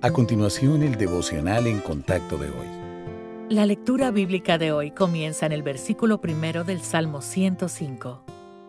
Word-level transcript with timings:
A 0.00 0.12
continuación, 0.12 0.84
el 0.84 0.96
devocional 0.96 1.66
en 1.66 1.80
contacto 1.80 2.38
de 2.38 2.46
hoy. 2.50 2.68
La 3.50 3.66
lectura 3.66 4.12
bíblica 4.12 4.56
de 4.56 4.70
hoy 4.70 4.92
comienza 4.92 5.44
en 5.44 5.50
el 5.50 5.64
versículo 5.64 6.20
primero 6.20 6.62
del 6.62 6.82
Salmo 6.82 7.20
105. 7.20 8.24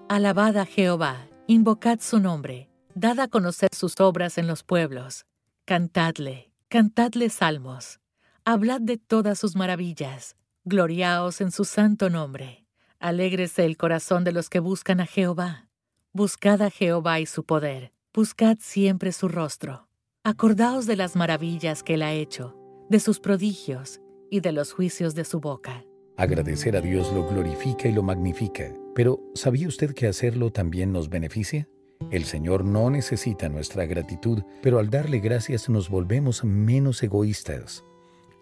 Alabad 0.08 0.58
a 0.58 0.66
Jehová, 0.66 1.28
invocad 1.46 2.00
su 2.00 2.20
nombre, 2.20 2.72
dad 2.96 3.20
a 3.20 3.28
conocer 3.28 3.70
sus 3.76 4.00
obras 4.00 4.40
en 4.40 4.48
los 4.48 4.64
pueblos. 4.64 5.28
Cantadle, 5.66 6.52
cantadle 6.68 7.30
salmos. 7.30 8.00
Hablad 8.44 8.82
de 8.82 8.98
todas 8.98 9.38
sus 9.38 9.56
maravillas. 9.56 10.36
Gloriaos 10.64 11.42
en 11.42 11.52
su 11.52 11.64
santo 11.64 12.10
nombre. 12.10 12.66
Alégrese 13.00 13.66
el 13.66 13.78
corazón 13.78 14.24
de 14.24 14.32
los 14.32 14.50
que 14.50 14.60
buscan 14.60 15.00
a 15.00 15.06
Jehová. 15.06 15.68
Buscad 16.12 16.64
a 16.64 16.72
Jehová 16.72 17.20
y 17.20 17.28
su 17.28 17.44
poder. 17.44 17.94
Buscad 18.16 18.58
siempre 18.60 19.12
su 19.12 19.28
rostro. 19.28 19.89
Acordaos 20.30 20.86
de 20.86 20.96
las 20.96 21.16
maravillas 21.16 21.82
que 21.82 21.96
él 21.96 22.04
ha 22.04 22.14
hecho, 22.14 22.56
de 22.88 23.00
sus 23.00 23.20
prodigios 23.20 24.00
y 24.30 24.42
de 24.42 24.52
los 24.52 24.74
juicios 24.74 25.16
de 25.16 25.26
su 25.26 25.40
boca. 25.40 25.84
Agradecer 26.18 26.78
a 26.78 26.82
Dios 26.82 27.12
lo 27.12 27.28
glorifica 27.28 27.88
y 27.88 27.94
lo 27.94 28.04
magnifica, 28.04 28.72
pero 28.94 29.20
¿sabía 29.34 29.68
usted 29.68 29.96
que 29.96 30.06
hacerlo 30.06 30.52
también 30.52 30.92
nos 30.92 31.10
beneficia? 31.10 31.68
El 32.12 32.26
Señor 32.26 32.64
no 32.64 32.92
necesita 32.92 33.50
nuestra 33.50 33.88
gratitud, 33.88 34.44
pero 34.62 34.78
al 34.78 34.92
darle 34.92 35.18
gracias 35.20 35.68
nos 35.68 35.90
volvemos 35.90 36.44
menos 36.44 37.02
egoístas. 37.02 37.84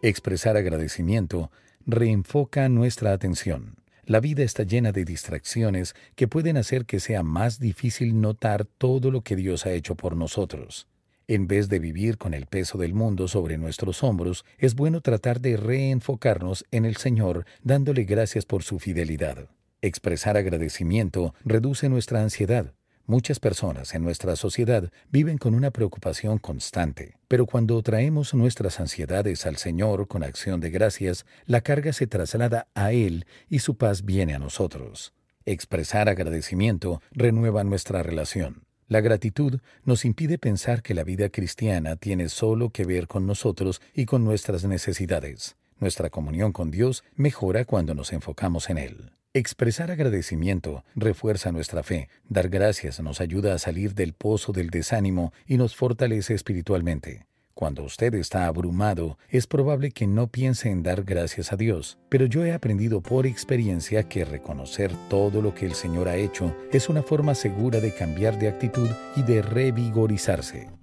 Expresar 0.02 0.58
agradecimiento 0.58 1.52
reenfoca 1.86 2.68
nuestra 2.68 3.14
atención. 3.14 3.78
La 4.04 4.20
vida 4.20 4.44
está 4.44 4.64
llena 4.64 4.92
de 4.92 5.06
distracciones 5.06 5.96
que 6.16 6.28
pueden 6.28 6.58
hacer 6.58 6.86
que 6.86 7.00
sea 7.00 7.24
más 7.24 7.62
difícil 7.62 8.20
notar 8.20 8.66
todo 8.66 9.10
lo 9.10 9.22
que 9.22 9.38
Dios 9.38 9.66
ha 9.66 9.72
hecho 9.72 9.96
por 9.96 10.18
nosotros. 10.18 10.90
En 11.30 11.46
vez 11.46 11.68
de 11.68 11.80
vivir 11.80 12.18
con 12.18 12.34
el 12.34 12.46
peso 12.46 12.78
del 12.78 12.94
mundo 12.94 13.28
sobre 13.28 13.58
nuestros 13.58 14.02
hombros, 14.02 14.46
es 14.58 14.76
bueno 14.76 15.02
tratar 15.02 15.42
de 15.42 15.58
reenfocarnos 15.58 16.66
en 16.72 16.86
el 16.86 16.96
Señor 16.96 17.46
dándole 17.64 18.06
gracias 18.06 18.46
por 18.46 18.64
su 18.64 18.80
fidelidad. 18.80 19.50
Expresar 19.82 20.38
agradecimiento 20.38 21.36
reduce 21.44 21.90
nuestra 21.90 22.22
ansiedad. 22.22 22.74
Muchas 23.06 23.42
personas 23.42 23.94
en 23.94 24.04
nuestra 24.04 24.38
sociedad 24.38 24.90
viven 25.12 25.38
con 25.38 25.54
una 25.54 25.72
preocupación 25.72 26.38
constante, 26.38 27.18
pero 27.28 27.46
cuando 27.46 27.82
traemos 27.82 28.34
nuestras 28.34 28.80
ansiedades 28.80 29.46
al 29.46 29.58
Señor 29.58 30.08
con 30.08 30.24
acción 30.24 30.62
de 30.62 30.70
gracias, 30.70 31.26
la 31.46 31.60
carga 31.60 31.92
se 31.92 32.08
traslada 32.08 32.70
a 32.74 32.94
Él 32.94 33.26
y 33.50 33.60
su 33.60 33.76
paz 33.76 34.06
viene 34.06 34.34
a 34.34 34.40
nosotros. 34.40 35.14
Expresar 35.46 36.08
agradecimiento 36.08 37.02
renueva 37.12 37.66
nuestra 37.66 38.02
relación. 38.02 38.67
La 38.88 39.02
gratitud 39.02 39.60
nos 39.84 40.06
impide 40.06 40.38
pensar 40.38 40.82
que 40.82 40.94
la 40.94 41.04
vida 41.04 41.28
cristiana 41.28 41.98
tiene 41.98 42.30
solo 42.30 42.70
que 42.70 42.86
ver 42.86 43.08
con 43.08 43.26
nosotros 43.26 43.82
y 43.94 44.06
con 44.06 44.24
nuestras 44.24 44.64
necesidades. 44.64 45.58
Nuestra 45.80 46.10
comunión 46.10 46.54
con 46.54 46.72
Dios 46.72 47.04
mejora 47.16 47.66
cuando 47.66 47.94
nos 47.94 48.14
enfocamos 48.14 48.70
en 48.70 48.78
Él. 48.78 49.12
Expresar 49.34 49.92
agradecimiento 49.92 50.86
refuerza 50.96 51.52
nuestra 51.52 51.84
fe. 51.84 52.08
Dar 52.30 52.48
gracias 52.48 53.02
nos 53.02 53.20
ayuda 53.20 53.54
a 53.54 53.60
salir 53.60 53.94
del 53.94 54.14
pozo 54.14 54.54
del 54.54 54.70
desánimo 54.70 55.34
y 55.46 55.58
nos 55.58 55.76
fortalece 55.76 56.34
espiritualmente. 56.34 57.28
Cuando 57.58 57.82
usted 57.82 58.14
está 58.14 58.46
abrumado, 58.46 59.18
es 59.30 59.48
probable 59.48 59.90
que 59.90 60.06
no 60.06 60.28
piense 60.28 60.70
en 60.70 60.84
dar 60.84 61.04
gracias 61.04 61.52
a 61.52 61.56
Dios, 61.56 61.98
pero 62.08 62.28
yo 62.28 62.46
he 62.46 62.54
aprendido 62.54 63.02
por 63.02 63.26
experiencia 63.26 64.04
que 64.04 64.26
reconocer 64.26 64.92
todo 65.10 65.42
lo 65.42 65.56
que 65.56 65.66
el 65.66 65.74
Señor 65.74 66.08
ha 66.08 66.18
hecho 66.18 66.56
es 66.72 66.88
una 66.88 67.02
forma 67.02 67.34
segura 67.34 67.80
de 67.80 67.92
cambiar 67.96 68.38
de 68.38 68.50
actitud 68.50 68.90
y 69.16 69.24
de 69.24 69.42
revigorizarse. 69.42 70.77